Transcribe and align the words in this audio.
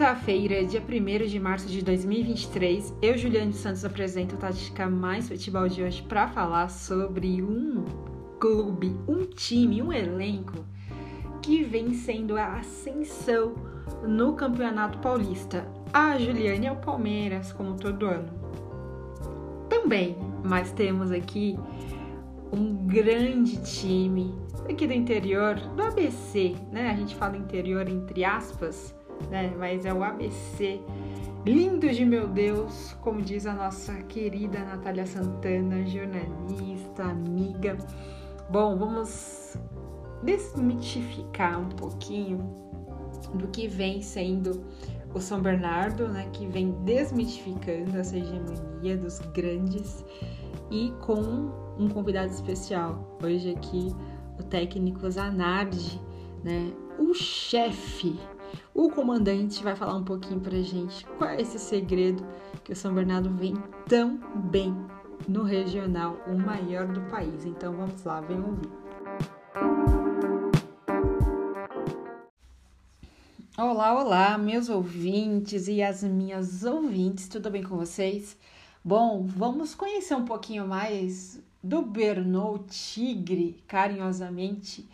Quarta-feira, 0.00 0.64
dia 0.64 0.80
1 0.80 1.26
de 1.26 1.38
março 1.38 1.68
de 1.68 1.84
2023, 1.84 2.94
eu, 3.02 3.18
Juliane 3.18 3.52
Santos, 3.52 3.84
apresento 3.84 4.34
o 4.34 4.38
Tática 4.38 4.88
Mais 4.88 5.28
Futebol 5.28 5.68
de 5.68 5.82
hoje 5.82 6.00
para 6.00 6.26
falar 6.26 6.70
sobre 6.70 7.42
um 7.42 7.84
clube, 8.38 8.96
um 9.06 9.26
time, 9.26 9.82
um 9.82 9.92
elenco 9.92 10.64
que 11.42 11.62
vem 11.62 11.92
sendo 11.92 12.38
a 12.38 12.60
ascensão 12.60 13.52
no 14.08 14.32
Campeonato 14.32 14.96
Paulista. 15.00 15.68
A 15.92 16.16
Juliane 16.16 16.64
é 16.64 16.72
o 16.72 16.76
Palmeiras, 16.76 17.52
como 17.52 17.74
todo 17.74 18.06
ano. 18.06 18.32
Também, 19.68 20.16
mas 20.42 20.72
temos 20.72 21.10
aqui 21.10 21.58
um 22.50 22.86
grande 22.86 23.62
time 23.64 24.34
aqui 24.66 24.86
do 24.86 24.94
interior, 24.94 25.56
do 25.56 25.82
ABC, 25.82 26.56
né? 26.72 26.90
A 26.90 26.94
gente 26.94 27.14
fala 27.14 27.36
interior 27.36 27.86
entre 27.86 28.24
aspas 28.24 28.98
né? 29.28 29.52
Mas 29.58 29.84
é 29.84 29.92
o 29.92 30.02
ABC. 30.02 30.80
Lindo 31.44 31.88
de 31.88 32.04
meu 32.04 32.28
Deus, 32.28 32.94
como 33.00 33.22
diz 33.22 33.46
a 33.46 33.54
nossa 33.54 33.94
querida 34.02 34.58
Natália 34.60 35.06
Santana, 35.06 35.84
jornalista, 35.86 37.04
amiga. 37.04 37.78
Bom, 38.50 38.76
vamos 38.76 39.56
desmitificar 40.22 41.58
um 41.58 41.70
pouquinho 41.70 42.38
do 43.34 43.48
que 43.48 43.66
vem 43.66 44.02
sendo 44.02 44.64
o 45.14 45.20
São 45.20 45.40
Bernardo, 45.40 46.08
né, 46.08 46.28
que 46.32 46.46
vem 46.46 46.72
desmitificando 46.84 47.98
essa 47.98 48.16
hegemonia 48.16 48.96
dos 48.96 49.18
grandes 49.32 50.04
e 50.70 50.92
com 51.00 51.50
um 51.78 51.88
convidado 51.88 52.30
especial. 52.30 53.18
Hoje 53.22 53.52
aqui 53.52 53.88
o 54.38 54.42
técnico 54.42 55.10
Zanardi, 55.10 56.00
né, 56.44 56.72
o 56.98 57.12
chefe 57.14 58.18
o 58.74 58.90
comandante 58.90 59.62
vai 59.62 59.76
falar 59.76 59.96
um 59.96 60.04
pouquinho 60.04 60.40
pra 60.40 60.60
gente 60.60 61.04
qual 61.18 61.30
é 61.30 61.40
esse 61.40 61.58
segredo 61.58 62.26
que 62.64 62.72
o 62.72 62.76
São 62.76 62.94
Bernardo 62.94 63.30
vem 63.30 63.54
tão 63.88 64.18
bem 64.50 64.74
no 65.28 65.42
regional, 65.42 66.16
o 66.26 66.38
maior 66.38 66.86
do 66.88 67.00
país. 67.02 67.44
Então 67.44 67.72
vamos 67.72 68.02
lá, 68.04 68.20
vem 68.20 68.40
ouvir. 68.40 68.70
Olá, 73.58 74.02
olá, 74.02 74.38
meus 74.38 74.68
ouvintes 74.70 75.68
e 75.68 75.82
as 75.82 76.02
minhas 76.02 76.64
ouvintes, 76.64 77.28
tudo 77.28 77.50
bem 77.50 77.62
com 77.62 77.76
vocês? 77.76 78.36
Bom, 78.82 79.26
vamos 79.26 79.74
conhecer 79.74 80.14
um 80.14 80.24
pouquinho 80.24 80.66
mais 80.66 81.42
do 81.62 81.82
Bernou 81.82 82.60
Tigre, 82.60 83.62
carinhosamente 83.68 84.88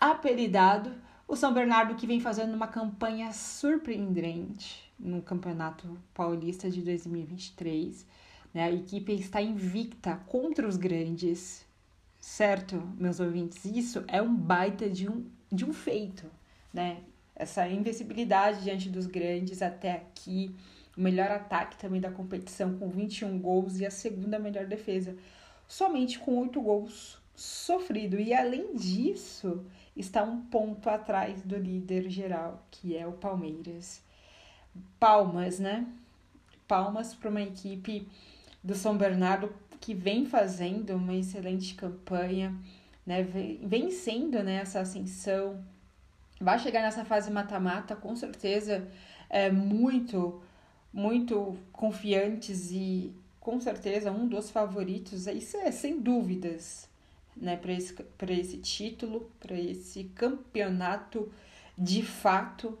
apelidado 0.00 0.90
o 1.32 1.36
São 1.36 1.50
Bernardo 1.50 1.94
que 1.94 2.06
vem 2.06 2.20
fazendo 2.20 2.52
uma 2.52 2.68
campanha 2.68 3.32
surpreendente 3.32 4.92
no 4.98 5.22
Campeonato 5.22 5.98
Paulista 6.12 6.68
de 6.68 6.82
2023. 6.82 8.06
Né? 8.52 8.64
A 8.64 8.70
equipe 8.70 9.14
está 9.14 9.40
invicta 9.40 10.16
contra 10.26 10.68
os 10.68 10.76
grandes, 10.76 11.64
certo, 12.20 12.86
meus 12.98 13.18
ouvintes? 13.18 13.64
Isso 13.64 14.04
é 14.08 14.20
um 14.20 14.34
baita 14.34 14.90
de 14.90 15.08
um, 15.08 15.24
de 15.50 15.64
um 15.64 15.72
feito, 15.72 16.26
né? 16.70 16.98
Essa 17.34 17.66
invencibilidade 17.66 18.64
diante 18.64 18.90
dos 18.90 19.06
grandes 19.06 19.62
até 19.62 19.92
aqui, 19.92 20.54
o 20.94 21.00
melhor 21.00 21.30
ataque 21.30 21.78
também 21.78 21.98
da 21.98 22.10
competição 22.10 22.76
com 22.76 22.90
21 22.90 23.38
gols 23.38 23.80
e 23.80 23.86
a 23.86 23.90
segunda 23.90 24.38
melhor 24.38 24.66
defesa, 24.66 25.16
somente 25.66 26.18
com 26.18 26.38
8 26.40 26.60
gols 26.60 27.22
sofrido. 27.34 28.20
E 28.20 28.34
além 28.34 28.74
disso, 28.74 29.64
está 29.96 30.22
um 30.22 30.40
ponto 30.42 30.88
atrás 30.88 31.42
do 31.42 31.56
líder 31.56 32.08
geral, 32.08 32.64
que 32.70 32.96
é 32.96 33.06
o 33.06 33.12
Palmeiras. 33.12 34.02
Palmas, 34.98 35.58
né? 35.58 35.86
Palmas 36.66 37.14
para 37.14 37.28
uma 37.28 37.42
equipe 37.42 38.08
do 38.62 38.74
São 38.74 38.96
Bernardo 38.96 39.52
que 39.80 39.94
vem 39.94 40.24
fazendo 40.24 40.94
uma 40.94 41.14
excelente 41.14 41.74
campanha, 41.74 42.56
né? 43.06 43.22
Vem 43.22 43.90
sendo 43.90 44.42
né, 44.42 44.56
essa 44.56 44.80
ascensão. 44.80 45.62
Vai 46.40 46.58
chegar 46.58 46.82
nessa 46.82 47.04
fase 47.04 47.30
mata-mata, 47.30 47.94
com 47.94 48.16
certeza, 48.16 48.88
é 49.28 49.50
muito, 49.50 50.42
muito 50.92 51.56
confiantes 51.72 52.70
e 52.70 53.12
com 53.38 53.60
certeza 53.60 54.10
um 54.10 54.26
dos 54.26 54.50
favoritos. 54.50 55.26
Isso 55.26 55.56
é 55.58 55.70
sem 55.70 56.00
dúvidas 56.00 56.88
né, 57.36 57.56
para 57.56 57.72
esse, 57.72 57.94
esse 58.30 58.58
título, 58.58 59.30
para 59.40 59.58
esse 59.58 60.04
campeonato 60.14 61.30
de 61.76 62.02
fato. 62.02 62.78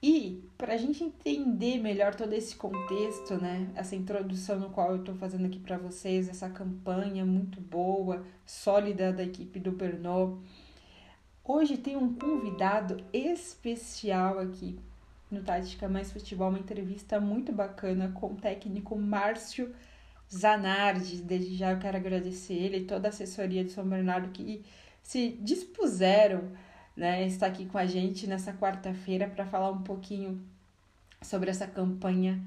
E 0.00 0.44
para 0.56 0.74
a 0.74 0.76
gente 0.76 1.02
entender 1.02 1.78
melhor 1.78 2.14
todo 2.14 2.32
esse 2.32 2.54
contexto, 2.54 3.34
né, 3.34 3.68
essa 3.74 3.96
introdução 3.96 4.58
no 4.60 4.70
qual 4.70 4.92
eu 4.92 4.98
estou 4.98 5.16
fazendo 5.16 5.46
aqui 5.46 5.58
para 5.58 5.76
vocês, 5.76 6.28
essa 6.28 6.48
campanha 6.48 7.26
muito 7.26 7.60
boa, 7.60 8.24
sólida 8.46 9.12
da 9.12 9.24
equipe 9.24 9.58
do 9.58 9.72
Pernod, 9.72 10.38
hoje 11.42 11.76
tem 11.76 11.96
um 11.96 12.14
convidado 12.14 13.04
especial 13.12 14.38
aqui 14.38 14.78
no 15.28 15.42
Tática 15.42 15.88
Mais 15.88 16.12
Futebol, 16.12 16.48
uma 16.48 16.60
entrevista 16.60 17.20
muito 17.20 17.52
bacana 17.52 18.12
com 18.14 18.28
o 18.28 18.36
técnico 18.36 18.96
Márcio 18.96 19.74
Zanardi, 20.32 21.22
desde 21.22 21.56
já 21.56 21.72
eu 21.72 21.78
quero 21.78 21.96
agradecer 21.96 22.54
ele 22.54 22.78
e 22.78 22.84
toda 22.84 23.08
a 23.08 23.10
assessoria 23.10 23.64
de 23.64 23.70
São 23.70 23.84
Bernardo 23.84 24.28
que 24.28 24.62
se 25.02 25.38
dispuseram 25.40 26.50
né, 26.94 27.26
estar 27.26 27.46
aqui 27.46 27.64
com 27.64 27.78
a 27.78 27.86
gente 27.86 28.26
nessa 28.26 28.52
quarta-feira 28.52 29.26
para 29.28 29.46
falar 29.46 29.70
um 29.70 29.82
pouquinho 29.82 30.40
sobre 31.22 31.50
essa 31.50 31.66
campanha 31.66 32.40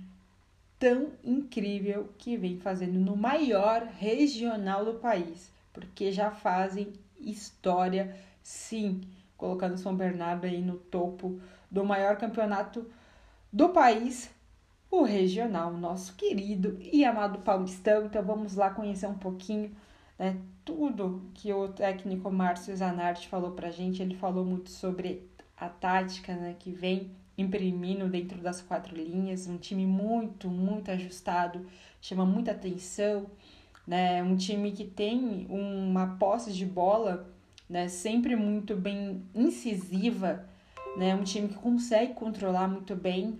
tão 0.77 1.09
incrível 1.23 2.09
que 2.17 2.37
vem 2.37 2.57
fazendo 2.57 2.99
no 2.99 3.15
maior 3.15 3.83
regional 3.97 4.83
do 4.85 4.95
país, 4.95 5.51
porque 5.73 6.11
já 6.11 6.31
fazem 6.31 6.93
história, 7.19 8.15
sim, 8.43 9.01
colocando 9.37 9.77
São 9.77 9.95
Bernardo 9.95 10.45
aí 10.45 10.61
no 10.61 10.77
topo 10.77 11.39
do 11.69 11.85
maior 11.85 12.17
campeonato 12.17 12.85
do 13.51 13.69
país 13.69 14.29
o 14.91 15.03
regional, 15.03 15.71
nosso 15.71 16.13
querido 16.15 16.77
e 16.81 17.05
amado 17.05 17.39
Paulistão. 17.39 18.05
Então 18.05 18.21
vamos 18.21 18.55
lá 18.55 18.69
conhecer 18.69 19.07
um 19.07 19.17
pouquinho 19.17 19.71
né, 20.19 20.37
tudo 20.65 21.23
que 21.33 21.51
o 21.53 21.69
técnico 21.69 22.29
Márcio 22.29 22.75
Zanardi 22.75 23.29
falou 23.29 23.51
pra 23.51 23.71
gente. 23.71 24.01
Ele 24.01 24.15
falou 24.15 24.43
muito 24.43 24.69
sobre 24.69 25.29
a 25.55 25.69
tática 25.69 26.35
né, 26.35 26.55
que 26.59 26.71
vem 26.71 27.09
imprimindo 27.37 28.09
dentro 28.09 28.39
das 28.41 28.61
quatro 28.61 28.93
linhas, 28.95 29.47
um 29.47 29.57
time 29.57 29.85
muito, 29.85 30.49
muito 30.49 30.91
ajustado, 30.91 31.65
chama 32.01 32.25
muita 32.25 32.51
atenção, 32.51 33.25
né? 33.87 34.21
Um 34.21 34.35
time 34.35 34.71
que 34.71 34.83
tem 34.83 35.47
uma 35.49 36.17
posse 36.17 36.51
de 36.51 36.65
bola, 36.65 37.27
né, 37.67 37.87
sempre 37.87 38.35
muito 38.35 38.75
bem 38.75 39.23
incisiva, 39.33 40.45
né? 40.97 41.15
Um 41.15 41.23
time 41.23 41.47
que 41.47 41.55
consegue 41.55 42.13
controlar 42.13 42.67
muito 42.67 42.95
bem 42.95 43.39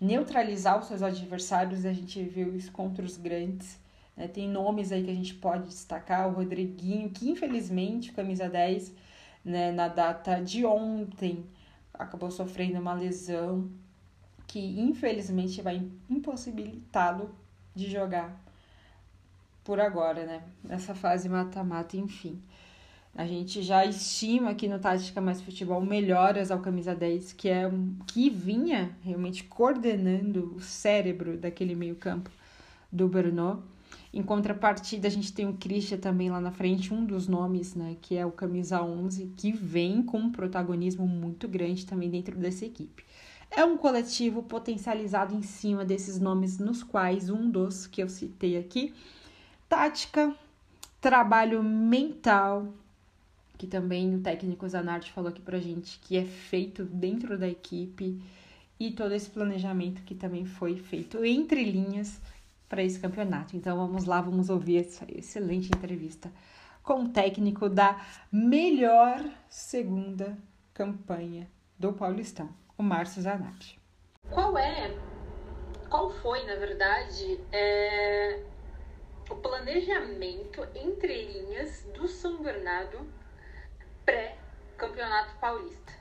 neutralizar 0.00 0.78
os 0.78 0.86
seus 0.86 1.02
adversários, 1.02 1.84
a 1.84 1.92
gente 1.92 2.22
viu 2.22 2.56
isso 2.56 2.72
contra 2.72 3.04
os 3.04 3.16
grandes. 3.16 3.78
Né? 4.16 4.26
Tem 4.26 4.48
nomes 4.48 4.92
aí 4.92 5.04
que 5.04 5.10
a 5.10 5.14
gente 5.14 5.34
pode 5.34 5.68
destacar, 5.68 6.28
o 6.28 6.32
Rodriguinho, 6.32 7.10
que 7.10 7.28
infelizmente, 7.28 8.12
camisa 8.12 8.48
10, 8.48 8.92
né, 9.44 9.72
na 9.72 9.88
data 9.88 10.40
de 10.40 10.64
ontem, 10.64 11.44
acabou 11.92 12.30
sofrendo 12.30 12.80
uma 12.80 12.94
lesão 12.94 13.70
que 14.46 14.80
infelizmente 14.80 15.62
vai 15.62 15.88
impossibilitá-lo 16.08 17.34
de 17.74 17.88
jogar 17.88 18.42
por 19.62 19.78
agora, 19.78 20.26
né? 20.26 20.42
Nessa 20.64 20.94
fase 20.94 21.28
mata-mata, 21.28 21.96
enfim. 21.96 22.42
A 23.14 23.26
gente 23.26 23.60
já 23.60 23.84
estima 23.84 24.50
aqui 24.50 24.68
no 24.68 24.78
Tática 24.78 25.20
Mais 25.20 25.42
Futebol 25.42 25.80
melhoras 25.80 26.50
ao 26.50 26.60
camisa 26.60 26.94
10, 26.94 27.32
que 27.32 27.48
é 27.48 27.66
um, 27.66 27.96
que 28.06 28.30
vinha 28.30 28.96
realmente 29.02 29.44
coordenando 29.44 30.54
o 30.56 30.60
cérebro 30.60 31.36
daquele 31.36 31.74
meio-campo 31.74 32.30
do 32.90 33.08
Brno. 33.08 33.62
Em 34.12 34.22
contrapartida, 34.22 35.08
a 35.08 35.10
gente 35.10 35.32
tem 35.32 35.48
o 35.48 35.54
Christian 35.54 35.98
também 35.98 36.30
lá 36.30 36.40
na 36.40 36.52
frente, 36.52 36.94
um 36.94 37.04
dos 37.04 37.26
nomes, 37.28 37.74
né, 37.74 37.96
que 38.00 38.16
é 38.16 38.24
o 38.24 38.30
camisa 38.30 38.82
11, 38.82 39.34
que 39.36 39.52
vem 39.52 40.02
com 40.02 40.18
um 40.18 40.32
protagonismo 40.32 41.06
muito 41.06 41.48
grande 41.48 41.86
também 41.86 42.08
dentro 42.10 42.36
dessa 42.36 42.64
equipe. 42.64 43.04
É 43.50 43.64
um 43.64 43.76
coletivo 43.76 44.42
potencializado 44.44 45.34
em 45.34 45.42
cima 45.42 45.84
desses 45.84 46.20
nomes, 46.20 46.58
nos 46.58 46.84
quais 46.84 47.28
um 47.28 47.50
dos 47.50 47.86
que 47.86 48.02
eu 48.02 48.08
citei 48.08 48.56
aqui, 48.56 48.94
tática, 49.68 50.34
trabalho 51.00 51.62
mental, 51.62 52.68
que 53.60 53.66
também 53.66 54.14
o 54.14 54.22
técnico 54.22 54.66
Zanardi 54.66 55.12
falou 55.12 55.28
aqui 55.28 55.42
pra 55.42 55.58
gente 55.58 55.98
que 55.98 56.16
é 56.16 56.24
feito 56.24 56.82
dentro 56.82 57.36
da 57.36 57.46
equipe 57.46 58.18
e 58.78 58.90
todo 58.90 59.12
esse 59.12 59.28
planejamento 59.28 60.00
que 60.00 60.14
também 60.14 60.46
foi 60.46 60.78
feito 60.78 61.22
entre 61.22 61.62
linhas 61.62 62.18
para 62.70 62.82
esse 62.82 62.98
campeonato. 62.98 63.54
Então 63.54 63.76
vamos 63.76 64.06
lá, 64.06 64.18
vamos 64.22 64.48
ouvir 64.48 64.78
essa 64.78 65.04
excelente 65.14 65.66
entrevista 65.66 66.32
com 66.82 67.04
o 67.04 67.08
técnico 67.10 67.68
da 67.68 68.00
melhor 68.32 69.22
segunda 69.50 70.38
campanha 70.72 71.46
do 71.78 71.92
Paulistão, 71.92 72.48
o 72.78 72.82
Márcio 72.82 73.20
Zanardi. 73.20 73.78
Qual 74.30 74.56
é, 74.56 74.96
qual 75.90 76.08
foi, 76.08 76.46
na 76.46 76.56
verdade, 76.56 77.38
é, 77.52 78.42
o 79.28 79.34
planejamento 79.34 80.66
entre 80.74 81.26
linhas 81.26 81.86
do 81.92 82.08
São 82.08 82.42
Bernardo 82.42 83.19
pré-campeonato 84.10 85.38
paulista? 85.40 86.00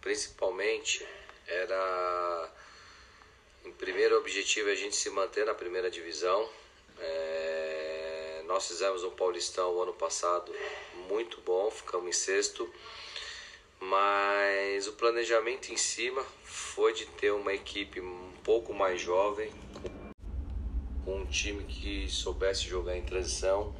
Principalmente 0.00 1.04
era 1.46 2.52
em 3.64 3.72
primeiro 3.72 4.18
objetivo 4.18 4.68
a 4.68 4.74
gente 4.74 4.94
se 4.94 5.08
manter 5.10 5.46
na 5.46 5.54
primeira 5.54 5.90
divisão. 5.90 6.48
É, 7.00 8.42
nós 8.46 8.68
fizemos 8.68 9.02
um 9.02 9.10
Paulistão 9.10 9.74
o 9.74 9.82
ano 9.82 9.94
passado 9.94 10.54
muito 11.08 11.40
bom, 11.40 11.70
ficamos 11.70 12.06
em 12.06 12.12
sexto, 12.12 12.72
mas 13.80 14.86
o 14.86 14.92
planejamento 14.92 15.72
em 15.72 15.76
cima 15.76 16.22
foi 16.44 16.92
de 16.92 17.06
ter 17.06 17.32
uma 17.32 17.52
equipe 17.52 18.00
um 18.00 18.32
pouco 18.44 18.72
mais 18.72 19.00
jovem, 19.00 19.50
um 21.06 21.24
time 21.26 21.64
que 21.64 22.08
soubesse 22.08 22.64
jogar 22.64 22.96
em 22.96 23.02
transição. 23.02 23.74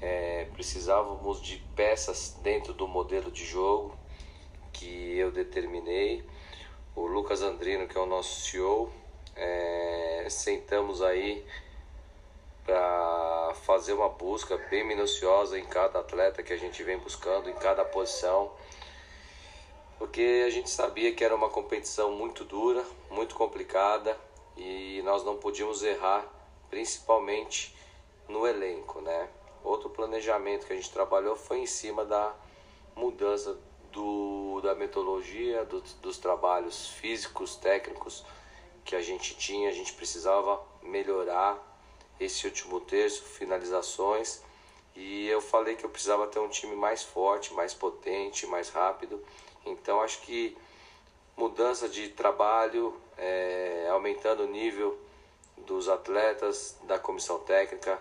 É, 0.00 0.46
precisávamos 0.52 1.40
de 1.40 1.58
peças 1.74 2.38
dentro 2.42 2.72
do 2.72 2.86
modelo 2.86 3.30
de 3.30 3.44
jogo 3.44 3.96
que 4.72 5.16
eu 5.18 5.30
determinei. 5.30 6.24
O 6.94 7.06
Lucas 7.06 7.42
Andrino, 7.42 7.88
que 7.88 7.96
é 7.96 8.00
o 8.00 8.06
nosso 8.06 8.42
CEO, 8.42 8.92
é, 9.36 10.26
sentamos 10.28 11.02
aí 11.02 11.44
para 12.64 13.52
fazer 13.62 13.92
uma 13.92 14.08
busca 14.08 14.56
bem 14.70 14.86
minuciosa 14.86 15.58
em 15.58 15.64
cada 15.64 16.00
atleta 16.00 16.42
que 16.42 16.52
a 16.52 16.56
gente 16.56 16.82
vem 16.82 16.98
buscando, 16.98 17.50
em 17.50 17.54
cada 17.54 17.84
posição, 17.84 18.52
porque 19.98 20.44
a 20.46 20.50
gente 20.50 20.70
sabia 20.70 21.14
que 21.14 21.22
era 21.22 21.34
uma 21.34 21.50
competição 21.50 22.12
muito 22.12 22.44
dura, 22.44 22.84
muito 23.10 23.34
complicada 23.34 24.16
e 24.56 25.02
nós 25.04 25.24
não 25.24 25.36
podíamos 25.36 25.82
errar, 25.82 26.24
principalmente 26.74 27.72
no 28.28 28.44
elenco, 28.48 29.00
né? 29.00 29.28
Outro 29.62 29.88
planejamento 29.88 30.66
que 30.66 30.72
a 30.72 30.76
gente 30.76 30.90
trabalhou 30.90 31.36
foi 31.36 31.58
em 31.60 31.66
cima 31.66 32.04
da 32.04 32.34
mudança 32.96 33.56
do, 33.92 34.60
da 34.60 34.74
metodologia, 34.74 35.64
do, 35.64 35.80
dos 36.02 36.18
trabalhos 36.18 36.88
físicos, 36.88 37.54
técnicos 37.54 38.24
que 38.84 38.96
a 38.96 39.00
gente 39.00 39.36
tinha, 39.36 39.68
a 39.68 39.72
gente 39.72 39.92
precisava 39.92 40.60
melhorar 40.82 41.56
esse 42.18 42.44
último 42.44 42.80
terço, 42.80 43.22
finalizações. 43.22 44.42
E 44.96 45.28
eu 45.28 45.40
falei 45.40 45.76
que 45.76 45.84
eu 45.84 45.90
precisava 45.90 46.26
ter 46.26 46.40
um 46.40 46.48
time 46.48 46.74
mais 46.74 47.04
forte, 47.04 47.54
mais 47.54 47.72
potente, 47.72 48.48
mais 48.48 48.68
rápido. 48.68 49.24
Então 49.64 50.00
acho 50.00 50.22
que 50.22 50.58
mudança 51.36 51.88
de 51.88 52.08
trabalho, 52.08 53.00
é, 53.16 53.86
aumentando 53.92 54.42
o 54.42 54.48
nível 54.48 55.03
dos 55.64 55.88
atletas, 55.88 56.76
da 56.84 56.98
comissão 56.98 57.38
técnica, 57.40 58.00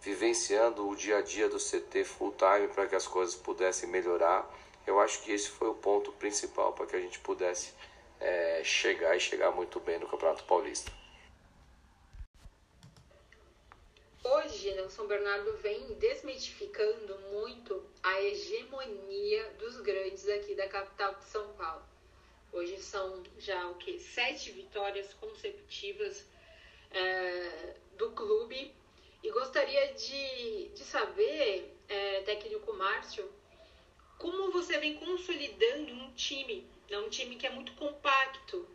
vivenciando 0.00 0.88
o 0.88 0.96
dia 0.96 1.18
a 1.18 1.22
dia 1.22 1.48
do 1.48 1.58
CT 1.58 2.04
full 2.04 2.32
time 2.32 2.68
para 2.68 2.86
que 2.86 2.96
as 2.96 3.06
coisas 3.06 3.34
pudessem 3.34 3.88
melhorar. 3.88 4.48
Eu 4.86 4.98
acho 4.98 5.22
que 5.22 5.30
esse 5.30 5.48
foi 5.48 5.68
o 5.68 5.74
ponto 5.74 6.10
principal 6.12 6.72
para 6.72 6.86
que 6.86 6.96
a 6.96 7.00
gente 7.00 7.20
pudesse 7.20 7.72
é, 8.18 8.62
chegar 8.64 9.16
e 9.16 9.20
chegar 9.20 9.50
muito 9.52 9.78
bem 9.80 9.98
no 9.98 10.08
Campeonato 10.08 10.44
Paulista. 10.44 10.90
Hoje, 14.24 14.70
o 14.80 14.88
São 14.90 15.06
Bernardo 15.06 15.56
vem 15.58 15.94
desmitificando 15.94 17.18
muito 17.32 17.84
a 18.02 18.20
hegemonia 18.22 19.50
dos 19.58 19.80
grandes 19.80 20.28
aqui 20.28 20.54
da 20.54 20.68
capital 20.68 21.14
de 21.14 21.24
São 21.24 21.52
Paulo. 21.54 21.82
Hoje 22.52 22.78
são 22.80 23.22
já 23.38 23.68
o 23.68 23.76
que 23.76 23.98
sete 23.98 24.52
vitórias 24.52 25.14
consecutivas 25.14 26.24
é, 26.92 27.74
do 27.96 28.10
clube 28.10 28.72
e 29.22 29.30
gostaria 29.30 29.92
de, 29.94 30.68
de 30.68 30.84
saber, 30.84 31.76
é, 31.88 32.20
técnico 32.22 32.72
Márcio, 32.72 33.28
como 34.18 34.50
você 34.50 34.78
vem 34.78 34.94
consolidando 34.96 35.92
um 35.92 36.12
time, 36.12 36.66
né? 36.90 36.98
um 36.98 37.08
time 37.08 37.36
que 37.36 37.46
é 37.46 37.50
muito 37.50 37.72
compacto. 37.74 38.66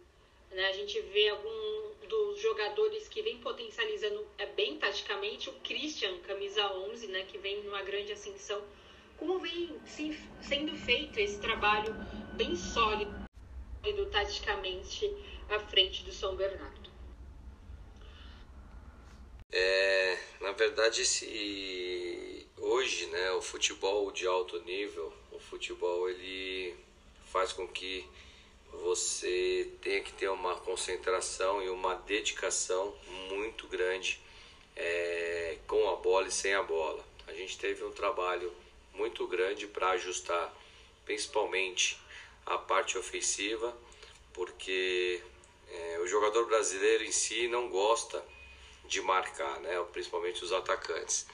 Né? 0.52 0.68
A 0.68 0.74
gente 0.74 1.00
vê 1.02 1.30
algum 1.30 2.08
dos 2.08 2.40
jogadores 2.42 3.08
que 3.08 3.22
vem 3.22 3.38
potencializando 3.40 4.26
é 4.38 4.46
bem 4.46 4.78
taticamente, 4.78 5.50
o 5.50 5.54
Christian, 5.54 6.18
camisa 6.20 6.66
11, 6.74 7.08
né? 7.08 7.24
que 7.24 7.38
vem 7.38 7.64
numa 7.64 7.82
grande 7.82 8.14
ascensão. 8.14 8.62
Como 9.18 9.40
vem 9.40 9.80
sim, 9.86 10.18
sendo 10.42 10.76
feito 10.76 11.20
esse 11.20 11.40
trabalho 11.40 11.94
bem 12.34 12.56
sólido 12.56 13.28
taticamente 14.12 15.12
à 15.50 15.60
frente 15.60 16.04
do 16.04 16.12
São 16.12 16.36
Bernardo? 16.36 16.87
É, 19.52 20.18
na 20.42 20.52
verdade, 20.52 21.02
esse, 21.02 22.48
hoje, 22.58 23.06
né, 23.08 23.32
o 23.32 23.42
futebol 23.42 24.12
de 24.12 24.28
alto 24.28 24.60
nível 24.64 25.14
o 25.38 25.40
futebol 25.40 26.10
ele 26.10 26.76
faz 27.32 27.54
com 27.54 27.68
que 27.68 28.06
você 28.72 29.72
tenha 29.82 30.02
que 30.02 30.12
ter 30.14 30.28
uma 30.30 30.56
concentração 30.56 31.62
e 31.62 31.70
uma 31.70 31.96
dedicação 31.96 32.94
muito 33.30 33.68
grande 33.68 34.20
é, 34.76 35.58
com 35.68 35.90
a 35.90 35.96
bola 35.96 36.28
e 36.28 36.32
sem 36.32 36.54
a 36.54 36.64
bola. 36.64 37.06
A 37.28 37.34
gente 37.34 37.58
teve 37.58 37.84
um 37.84 37.92
trabalho 37.92 38.52
muito 38.94 39.28
grande 39.28 39.68
para 39.68 39.92
ajustar, 39.92 40.52
principalmente 41.06 42.00
a 42.46 42.58
parte 42.58 42.98
ofensiva, 42.98 43.76
porque 44.34 45.22
é, 45.70 46.00
o 46.00 46.08
jogador 46.08 46.46
brasileiro 46.48 47.04
em 47.04 47.12
si 47.12 47.48
não 47.48 47.70
gosta 47.70 48.24
de 48.88 49.02
marcar, 49.02 49.60
né? 49.60 49.84
principalmente 49.92 50.44
os 50.44 50.52
atacantes. 50.52 51.28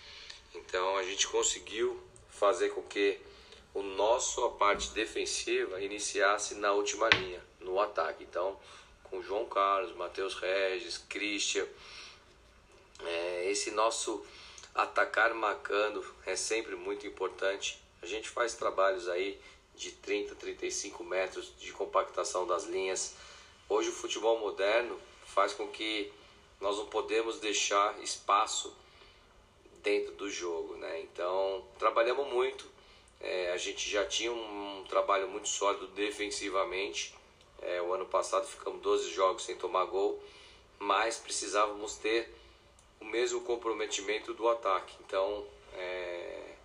Então 0.54 0.98
a 0.98 1.04
gente 1.04 1.28
conseguiu 1.28 2.02
fazer 2.30 2.70
com 2.70 2.82
que 2.84 3.20
o 3.74 3.82
nosso 3.82 4.44
a 4.46 4.52
parte 4.52 4.90
defensiva 4.90 5.82
iniciasse 5.82 6.56
na 6.56 6.72
última 6.72 7.10
linha, 7.10 7.44
no 7.60 7.80
ataque. 7.80 8.24
Então, 8.24 8.60
com 9.04 9.22
João 9.22 9.46
Carlos, 9.46 9.96
Matheus 9.96 10.36
Regis, 10.36 10.98
Christian, 10.98 11.66
é, 13.04 13.50
esse 13.50 13.72
nosso 13.72 14.26
atacar 14.76 15.34
marcando 15.34 16.04
é 16.26 16.36
sempre 16.36 16.76
muito 16.76 17.06
importante. 17.08 17.82
A 18.02 18.06
gente 18.06 18.30
faz 18.30 18.54
trabalhos 18.54 19.08
aí 19.08 19.40
de 19.76 19.92
30, 19.92 20.36
35 20.36 21.04
metros 21.04 21.54
de 21.60 21.72
compactação 21.72 22.46
das 22.46 22.66
linhas. 22.66 23.16
Hoje 23.68 23.90
o 23.90 23.94
futebol 23.94 24.40
moderno 24.40 25.00
faz 25.26 25.54
com 25.54 25.68
que 25.68 26.12
nós 26.64 26.78
não 26.78 26.88
podemos 26.88 27.40
deixar 27.40 28.02
espaço 28.02 28.76
dentro 29.84 30.14
do 30.14 30.30
jogo, 30.30 30.76
né? 30.78 31.02
Então 31.02 31.64
trabalhamos 31.78 32.28
muito 32.28 32.74
é, 33.24 33.54
a 33.54 33.58
gente 33.58 33.90
já 33.90 34.06
tinha 34.06 34.34
um 34.34 34.84
trabalho 34.90 35.30
muito 35.30 35.48
sólido 35.48 35.88
defensivamente. 35.88 37.16
É, 37.62 37.82
o 37.82 37.94
ano 37.94 38.06
passado 38.06 38.46
ficamos 38.46 38.82
12 38.82 39.12
jogos 39.12 39.46
sem 39.46 39.56
tomar 39.56 39.86
gol, 39.86 40.22
mas 40.78 41.18
precisávamos 41.18 41.96
ter 41.96 42.30
o 43.00 43.06
mesmo 43.06 43.40
comprometimento 43.40 44.34
do 44.34 44.50
ataque. 44.50 44.94
Então, 45.08 45.48
é, 45.74 46.56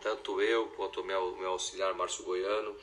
tanto 0.00 0.42
eu 0.42 0.66
quanto 0.70 1.00
o 1.00 1.04
meu, 1.04 1.36
meu 1.36 1.50
auxiliar 1.50 1.94
Márcio 1.94 2.24
Goiano, 2.24 2.76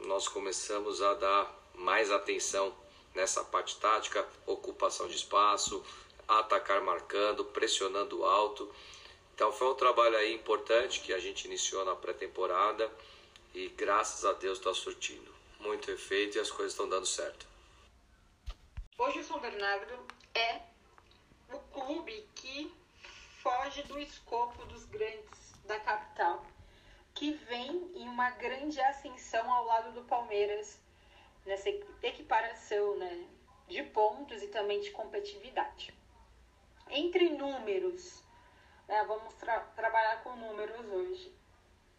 nós 0.00 0.26
começamos 0.26 1.02
a 1.02 1.12
dar 1.12 1.70
mais 1.74 2.10
atenção 2.10 2.74
nessa 3.16 3.42
parte 3.42 3.76
tática, 3.80 4.28
ocupação 4.46 5.08
de 5.08 5.16
espaço, 5.16 5.82
atacar 6.28 6.82
marcando, 6.82 7.46
pressionando 7.46 8.24
alto. 8.24 8.70
Então 9.34 9.50
foi 9.50 9.68
um 9.68 9.74
trabalho 9.74 10.16
aí 10.16 10.34
importante 10.34 11.00
que 11.00 11.12
a 11.12 11.18
gente 11.18 11.46
iniciou 11.46 11.84
na 11.84 11.96
pré-temporada 11.96 12.92
e 13.54 13.68
graças 13.70 14.24
a 14.24 14.34
Deus 14.34 14.58
está 14.58 14.72
surtindo 14.74 15.34
muito 15.58 15.90
efeito 15.90 16.36
e 16.36 16.40
as 16.40 16.50
coisas 16.50 16.72
estão 16.72 16.88
dando 16.88 17.06
certo. 17.06 17.46
Hoje 18.98 19.20
o 19.20 19.24
São 19.24 19.40
Bernardo 19.40 19.94
é 20.34 20.60
o 21.52 21.58
clube 21.58 22.28
que 22.34 22.72
foge 23.42 23.82
do 23.84 23.98
escopo 23.98 24.64
dos 24.66 24.84
grandes 24.84 25.54
da 25.64 25.80
capital, 25.80 26.46
que 27.14 27.32
vem 27.32 27.90
em 27.94 28.06
uma 28.08 28.30
grande 28.30 28.80
ascensão 28.80 29.50
ao 29.50 29.64
lado 29.64 29.92
do 29.92 30.02
Palmeiras 30.02 30.78
nessa 31.46 31.70
equiparação 32.02 32.96
né, 32.96 33.26
de 33.68 33.82
pontos 33.84 34.42
e 34.42 34.48
também 34.48 34.80
de 34.80 34.90
competitividade. 34.90 35.94
Entre 36.90 37.30
números 37.30 38.26
né? 38.86 39.04
Vamos 39.04 39.34
tra 39.34 39.60
trabalhar 39.74 40.22
com 40.22 40.36
números 40.36 40.86
hoje. 40.86 41.34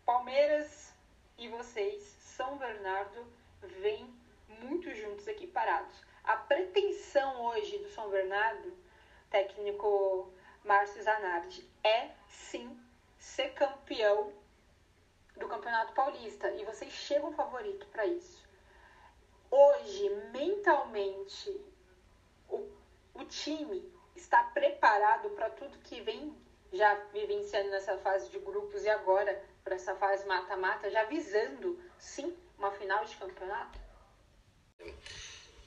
Palmeiras 0.05 0.93
e 1.37 1.47
vocês, 1.49 2.01
São 2.19 2.57
Bernardo, 2.57 3.25
vêm 3.61 4.13
muito 4.61 4.93
juntos 4.95 5.27
aqui 5.27 5.47
parados. 5.47 5.95
A 6.23 6.37
pretensão 6.37 7.41
hoje 7.45 7.77
do 7.79 7.89
São 7.89 8.09
Bernardo, 8.09 8.73
técnico 9.29 10.31
Márcio 10.63 11.03
Zanardi, 11.03 11.69
é 11.83 12.11
sim 12.27 12.79
ser 13.19 13.53
campeão 13.53 14.31
do 15.35 15.47
Campeonato 15.47 15.93
Paulista 15.93 16.49
e 16.51 16.63
vocês 16.65 16.91
chegam 16.91 17.33
favorito 17.33 17.85
para 17.87 18.05
isso. 18.05 18.46
Hoje, 19.49 20.09
mentalmente, 20.31 21.61
o, 22.49 22.67
o 23.13 23.25
time 23.25 23.83
está 24.15 24.43
preparado 24.43 25.29
para 25.31 25.49
tudo 25.51 25.77
que 25.79 26.01
vem 26.01 26.35
já 26.73 26.93
vivenciando 27.13 27.69
nessa 27.69 27.97
fase 27.99 28.29
de 28.29 28.39
grupos 28.39 28.83
e 28.83 28.89
agora 28.89 29.41
para 29.63 29.75
essa 29.75 29.95
fase 29.95 30.25
mata-mata, 30.27 30.89
já 30.89 31.03
visando, 31.05 31.79
sim, 31.97 32.35
uma 32.57 32.71
final 32.71 33.05
de 33.05 33.15
campeonato? 33.15 33.79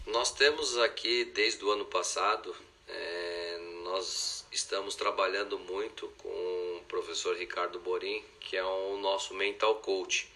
Nós 0.07 0.33
temos 0.33 0.79
aqui, 0.79 1.25
desde 1.27 1.65
o 1.65 1.71
ano 1.71 1.85
passado, 1.87 2.55
é, 2.89 3.59
nós 3.85 4.47
estamos 4.51 4.95
trabalhando 4.95 5.59
muito 5.59 6.09
com 6.19 6.29
o 6.29 6.85
professor 6.89 7.37
Ricardo 7.37 7.79
Borim, 7.81 8.25
que 8.41 8.57
é 8.57 8.65
o 8.65 8.97
nosso 8.99 9.35
mental 9.35 9.77
coach. 9.77 10.31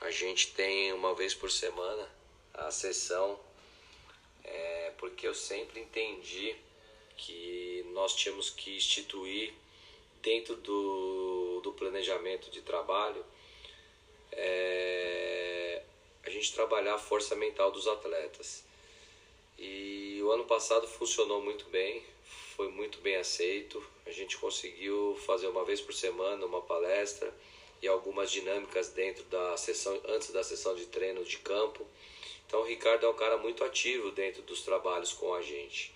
A 0.00 0.10
gente 0.10 0.52
tem 0.52 0.92
uma 0.92 1.14
vez 1.14 1.34
por 1.34 1.50
semana 1.50 2.08
a 2.54 2.70
sessão, 2.70 3.38
é, 4.44 4.92
porque 4.98 5.26
eu 5.26 5.34
sempre 5.34 5.80
entendi 5.80 6.56
que 7.16 7.84
nós 7.92 8.14
tínhamos 8.14 8.50
que 8.50 8.76
instituir 8.76 9.52
dentro 10.20 10.56
do, 10.56 11.60
do 11.62 11.72
planejamento 11.72 12.50
de 12.50 12.62
trabalho 12.62 13.24
é, 14.32 15.82
a 16.24 16.30
gente 16.30 16.52
trabalhar 16.52 16.94
a 16.94 16.98
força 16.98 17.34
mental 17.34 17.70
dos 17.70 17.86
atletas. 17.86 18.64
E 19.58 20.20
o 20.22 20.30
ano 20.30 20.44
passado 20.44 20.86
funcionou 20.88 21.42
muito 21.42 21.66
bem, 21.66 22.02
foi 22.56 22.68
muito 22.68 22.98
bem 23.00 23.16
aceito. 23.16 23.82
A 24.06 24.10
gente 24.10 24.36
conseguiu 24.38 25.18
fazer 25.26 25.46
uma 25.48 25.64
vez 25.64 25.80
por 25.80 25.92
semana 25.92 26.44
uma 26.46 26.62
palestra 26.62 27.32
e 27.80 27.88
algumas 27.88 28.30
dinâmicas 28.30 28.88
dentro 28.88 29.24
da 29.24 29.56
sessão 29.56 30.00
antes 30.08 30.30
da 30.30 30.42
sessão 30.42 30.74
de 30.74 30.86
treino 30.86 31.24
de 31.24 31.38
campo. 31.38 31.86
Então 32.52 32.60
o 32.60 32.64
Ricardo 32.64 33.06
é 33.06 33.08
um 33.08 33.14
cara 33.14 33.38
muito 33.38 33.64
ativo 33.64 34.10
dentro 34.10 34.42
dos 34.42 34.60
trabalhos 34.60 35.14
com 35.14 35.32
a 35.32 35.40
gente. 35.40 35.90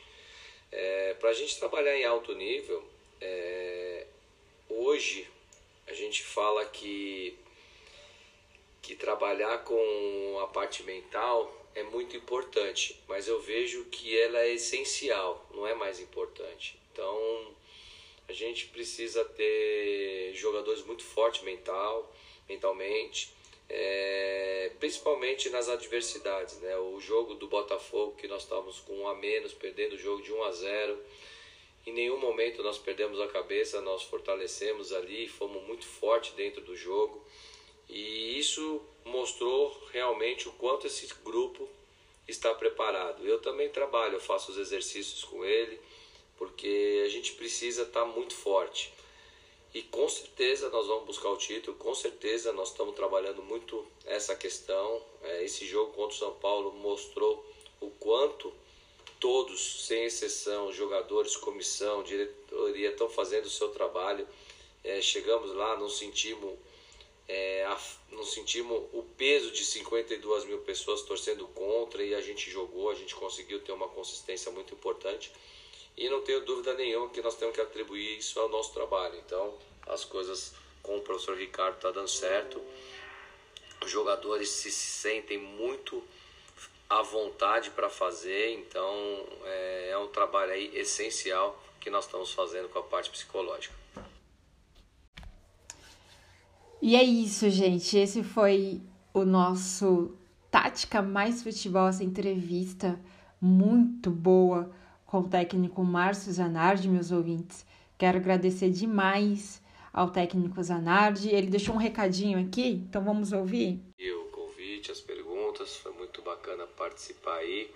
É, 0.72 1.12
Para 1.20 1.28
a 1.28 1.34
gente 1.34 1.58
trabalhar 1.58 1.94
em 1.94 2.06
alto 2.06 2.34
nível, 2.34 2.82
é, 3.20 4.06
hoje 4.66 5.28
a 5.86 5.92
gente 5.92 6.22
fala 6.22 6.64
que 6.64 7.36
que 8.80 8.96
trabalhar 8.96 9.64
com 9.64 10.40
a 10.42 10.46
parte 10.46 10.82
mental 10.84 11.52
é 11.74 11.82
muito 11.82 12.16
importante, 12.16 12.98
mas 13.06 13.28
eu 13.28 13.38
vejo 13.38 13.84
que 13.90 14.18
ela 14.18 14.40
é 14.40 14.54
essencial, 14.54 15.46
não 15.52 15.66
é 15.66 15.74
mais 15.74 16.00
importante. 16.00 16.80
Então, 16.90 17.54
a 18.26 18.32
gente 18.32 18.68
precisa 18.68 19.22
ter 19.26 20.32
jogadores 20.34 20.82
muito 20.84 21.04
fortes 21.04 21.42
mental, 21.42 22.10
mentalmente, 22.48 23.35
é, 23.68 24.70
principalmente 24.78 25.50
nas 25.50 25.68
adversidades. 25.68 26.58
Né? 26.60 26.76
O 26.78 27.00
jogo 27.00 27.34
do 27.34 27.48
Botafogo, 27.48 28.16
que 28.16 28.28
nós 28.28 28.42
estávamos 28.42 28.80
com 28.80 28.94
um 28.98 29.08
a 29.08 29.14
menos, 29.14 29.52
perdendo 29.52 29.94
o 29.94 29.98
jogo 29.98 30.22
de 30.22 30.32
1 30.32 30.44
a 30.44 30.52
0. 30.52 30.98
Em 31.86 31.92
nenhum 31.92 32.18
momento 32.18 32.62
nós 32.62 32.78
perdemos 32.78 33.20
a 33.20 33.28
cabeça, 33.28 33.80
nós 33.80 34.02
fortalecemos 34.02 34.92
ali, 34.92 35.28
fomos 35.28 35.62
muito 35.64 35.86
fortes 35.86 36.32
dentro 36.32 36.60
do 36.60 36.76
jogo. 36.76 37.24
E 37.88 38.38
isso 38.38 38.82
mostrou 39.04 39.80
realmente 39.92 40.48
o 40.48 40.52
quanto 40.52 40.86
esse 40.86 41.06
grupo 41.24 41.68
está 42.26 42.52
preparado. 42.54 43.26
Eu 43.26 43.40
também 43.40 43.68
trabalho, 43.68 44.14
eu 44.14 44.20
faço 44.20 44.50
os 44.50 44.58
exercícios 44.58 45.22
com 45.22 45.44
ele, 45.44 45.78
porque 46.36 47.02
a 47.04 47.08
gente 47.08 47.34
precisa 47.34 47.82
estar 47.82 48.04
muito 48.04 48.34
forte. 48.34 48.92
E 49.74 49.82
com 49.82 50.08
certeza 50.08 50.70
nós 50.70 50.86
vamos 50.86 51.04
buscar 51.04 51.28
o 51.28 51.36
título, 51.36 51.76
com 51.76 51.94
certeza 51.94 52.52
nós 52.52 52.70
estamos 52.70 52.94
trabalhando 52.94 53.42
muito 53.42 53.86
essa 54.04 54.34
questão. 54.34 55.02
É, 55.22 55.44
esse 55.44 55.66
jogo 55.66 55.92
contra 55.92 56.14
o 56.14 56.18
São 56.18 56.32
Paulo 56.34 56.72
mostrou 56.72 57.44
o 57.80 57.90
quanto 57.90 58.52
todos, 59.20 59.86
sem 59.86 60.04
exceção, 60.04 60.72
jogadores, 60.72 61.36
comissão, 61.36 62.02
diretoria, 62.02 62.90
estão 62.90 63.08
fazendo 63.08 63.46
o 63.46 63.50
seu 63.50 63.68
trabalho. 63.70 64.26
É, 64.84 65.00
chegamos 65.02 65.52
lá, 65.54 65.76
não 65.76 65.88
sentimos 65.88 66.54
é, 67.28 67.66
não 68.12 68.24
sentimos 68.24 68.84
o 68.92 69.02
peso 69.16 69.50
de 69.50 69.64
52 69.64 70.44
mil 70.44 70.58
pessoas 70.58 71.02
torcendo 71.02 71.46
contra 71.48 72.04
e 72.04 72.14
a 72.14 72.20
gente 72.20 72.48
jogou, 72.48 72.88
a 72.88 72.94
gente 72.94 73.16
conseguiu 73.16 73.60
ter 73.60 73.72
uma 73.72 73.88
consistência 73.88 74.50
muito 74.52 74.72
importante 74.72 75.32
e 75.96 76.08
não 76.10 76.20
tenho 76.22 76.44
dúvida 76.44 76.74
nenhuma 76.74 77.08
que 77.08 77.22
nós 77.22 77.36
temos 77.36 77.54
que 77.54 77.60
atribuir 77.60 78.18
isso 78.18 78.38
ao 78.38 78.48
nosso 78.48 78.72
trabalho. 78.74 79.16
Então, 79.24 79.54
as 79.86 80.04
coisas 80.04 80.54
com 80.82 80.98
o 80.98 81.00
professor 81.00 81.36
Ricardo 81.36 81.78
tá 81.80 81.90
dando 81.90 82.08
certo. 82.08 82.60
Os 83.82 83.90
jogadores 83.90 84.48
se 84.48 84.70
sentem 84.70 85.38
muito 85.38 86.02
à 86.88 87.02
vontade 87.02 87.70
para 87.70 87.88
fazer, 87.88 88.54
então 88.54 89.26
é, 89.44 89.90
é 89.90 89.98
um 89.98 90.08
trabalho 90.08 90.52
aí 90.52 90.70
essencial 90.76 91.60
que 91.80 91.90
nós 91.90 92.04
estamos 92.04 92.32
fazendo 92.32 92.68
com 92.68 92.78
a 92.78 92.82
parte 92.82 93.10
psicológica. 93.10 93.74
E 96.80 96.94
é 96.94 97.02
isso, 97.02 97.48
gente. 97.48 97.96
Esse 97.96 98.22
foi 98.22 98.80
o 99.14 99.24
nosso 99.24 100.14
Tática 100.50 101.00
Mais 101.00 101.42
Futebol, 101.42 101.88
essa 101.88 102.04
entrevista 102.04 103.00
muito 103.40 104.10
boa 104.10 104.70
com 105.06 105.20
o 105.20 105.28
técnico 105.28 105.82
Márcio 105.84 106.32
Zanardi, 106.32 106.88
meus 106.88 107.12
ouvintes. 107.12 107.64
Quero 107.96 108.18
agradecer 108.18 108.70
demais 108.70 109.62
ao 109.92 110.10
técnico 110.10 110.62
Zanardi. 110.62 111.30
Ele 111.30 111.46
deixou 111.46 111.74
um 111.74 111.78
recadinho 111.78 112.38
aqui, 112.38 112.84
então 112.88 113.02
vamos 113.02 113.32
ouvir? 113.32 113.80
E 113.98 114.10
o 114.10 114.24
convite, 114.26 114.90
as 114.90 115.00
perguntas, 115.00 115.76
foi 115.76 115.92
muito 115.92 116.20
bacana 116.22 116.66
participar 116.66 117.36
aí 117.36 117.70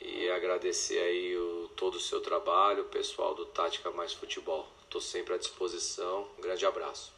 e 0.00 0.28
agradecer 0.30 0.98
aí 0.98 1.36
o, 1.36 1.68
todo 1.76 1.94
o 1.94 2.00
seu 2.00 2.20
trabalho, 2.20 2.82
o 2.82 2.88
pessoal 2.88 3.34
do 3.34 3.46
Tática 3.46 3.90
Mais 3.92 4.12
Futebol. 4.12 4.66
Estou 4.84 5.00
sempre 5.00 5.34
à 5.34 5.38
disposição. 5.38 6.26
Um 6.38 6.42
grande 6.42 6.66
abraço. 6.66 7.12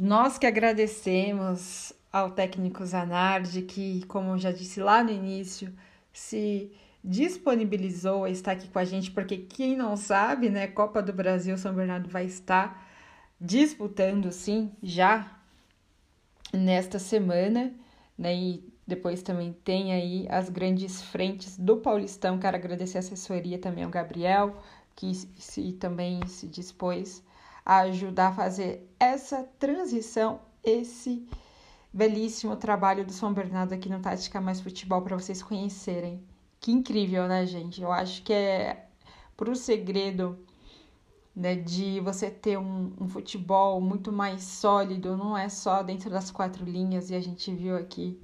Nós 0.00 0.38
que 0.38 0.46
agradecemos 0.46 1.92
ao 2.12 2.30
técnico 2.30 2.84
Zanardi, 2.84 3.62
que, 3.62 4.04
como 4.06 4.32
eu 4.32 4.38
já 4.38 4.50
disse 4.50 4.80
lá 4.80 5.04
no 5.04 5.10
início, 5.10 5.72
se 6.12 6.72
disponibilizou 7.04 8.24
a 8.24 8.30
estar 8.30 8.52
aqui 8.52 8.66
com 8.68 8.78
a 8.78 8.84
gente, 8.84 9.10
porque 9.10 9.36
quem 9.36 9.76
não 9.76 9.94
sabe, 9.94 10.48
né, 10.48 10.66
Copa 10.66 11.02
do 11.02 11.12
Brasil 11.12 11.58
São 11.58 11.74
Bernardo 11.74 12.08
vai 12.08 12.24
estar 12.24 12.82
disputando, 13.38 14.32
sim, 14.32 14.72
já 14.82 15.38
nesta 16.50 16.98
semana, 16.98 17.74
né, 18.16 18.34
e 18.34 18.72
depois 18.86 19.22
também 19.22 19.52
tem 19.64 19.92
aí 19.92 20.26
as 20.30 20.48
grandes 20.48 21.02
frentes 21.02 21.58
do 21.58 21.76
Paulistão. 21.76 22.38
Quero 22.38 22.56
agradecer 22.56 22.96
a 22.96 23.00
assessoria 23.00 23.58
também 23.58 23.84
ao 23.84 23.90
Gabriel, 23.90 24.56
que 24.96 25.14
se, 25.14 25.72
também 25.74 26.26
se 26.26 26.46
dispôs 26.46 27.22
a 27.66 27.80
ajudar 27.80 28.28
a 28.28 28.34
fazer 28.34 28.88
essa 28.98 29.42
transição, 29.58 30.40
esse 30.62 31.26
belíssimo 31.92 32.56
trabalho 32.56 33.04
do 33.04 33.12
São 33.12 33.32
Bernardo 33.32 33.74
aqui 33.74 33.88
no 33.88 34.00
Tática 34.00 34.40
Mais 34.40 34.60
Futebol 34.60 35.02
para 35.02 35.16
vocês 35.16 35.42
conhecerem. 35.42 36.22
Que 36.64 36.72
incrível, 36.72 37.28
né, 37.28 37.44
gente? 37.44 37.82
Eu 37.82 37.92
acho 37.92 38.22
que 38.22 38.32
é 38.32 38.86
pro 39.36 39.54
segredo 39.54 40.38
né, 41.36 41.54
de 41.54 42.00
você 42.00 42.30
ter 42.30 42.58
um, 42.58 42.90
um, 42.98 43.06
futebol 43.06 43.82
muito 43.82 44.10
mais 44.10 44.44
sólido, 44.44 45.14
não 45.14 45.36
é 45.36 45.50
só 45.50 45.82
dentro 45.82 46.08
das 46.08 46.30
quatro 46.30 46.64
linhas, 46.64 47.10
e 47.10 47.14
a 47.14 47.20
gente 47.20 47.54
viu 47.54 47.76
aqui 47.76 48.18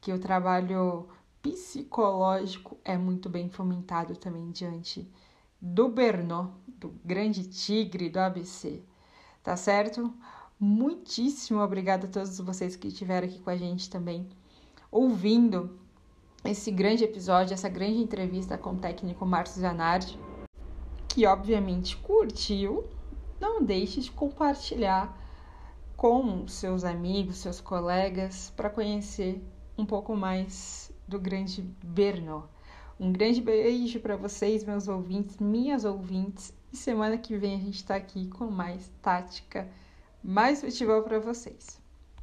que 0.00 0.12
o 0.12 0.18
trabalho 0.18 1.06
psicológico 1.40 2.76
é 2.84 2.98
muito 2.98 3.28
bem 3.28 3.48
fomentado 3.48 4.16
também 4.16 4.50
diante 4.50 5.08
do 5.60 5.88
Bernot, 5.88 6.52
do 6.66 6.92
grande 7.04 7.44
tigre 7.44 8.10
do 8.10 8.18
ABC. 8.18 8.82
Tá 9.40 9.56
certo? 9.56 10.12
Muitíssimo 10.58 11.60
obrigada 11.60 12.08
a 12.08 12.10
todos 12.10 12.40
vocês 12.40 12.74
que 12.74 12.88
estiveram 12.88 13.28
aqui 13.28 13.38
com 13.38 13.50
a 13.50 13.56
gente 13.56 13.88
também, 13.88 14.28
ouvindo 14.90 15.83
esse 16.44 16.70
grande 16.70 17.04
episódio, 17.04 17.54
essa 17.54 17.68
grande 17.68 17.98
entrevista 17.98 18.58
com 18.58 18.70
o 18.70 18.78
técnico 18.78 19.24
Márcio 19.24 19.60
Zanardi, 19.60 20.18
que 21.08 21.26
obviamente 21.26 21.96
curtiu. 21.96 22.84
Não 23.40 23.62
deixe 23.62 24.00
de 24.00 24.12
compartilhar 24.12 25.18
com 25.96 26.46
seus 26.46 26.84
amigos, 26.84 27.38
seus 27.38 27.60
colegas, 27.60 28.52
para 28.56 28.68
conhecer 28.68 29.42
um 29.76 29.86
pouco 29.86 30.14
mais 30.14 30.92
do 31.08 31.18
grande 31.18 31.62
Bernot. 31.82 32.46
Um 33.00 33.10
grande 33.10 33.40
beijo 33.40 33.98
para 34.00 34.16
vocês, 34.16 34.64
meus 34.64 34.86
ouvintes, 34.86 35.38
minhas 35.38 35.84
ouvintes. 35.84 36.52
E 36.72 36.76
semana 36.76 37.16
que 37.18 37.36
vem 37.36 37.54
a 37.54 37.58
gente 37.58 37.76
está 37.76 37.96
aqui 37.96 38.28
com 38.28 38.46
mais 38.46 38.90
tática, 39.02 39.68
mais 40.22 40.60
futebol 40.60 41.02
para 41.02 41.18
vocês. 41.18 41.83